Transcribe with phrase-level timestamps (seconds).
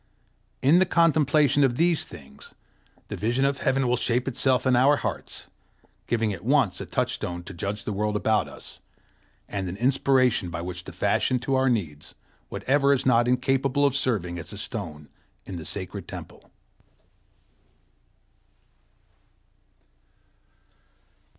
[0.63, 2.55] In the contemplation of these things
[3.09, 5.45] the vision of heaven will shape itself in our hearts,
[6.07, 8.79] giving at once a touchstone to judge the world about us,
[9.47, 12.15] and an inspiration by which to fashion to our needs
[12.49, 15.07] whatever is not incapable of serving as a stone
[15.45, 16.49] in the sacred temple.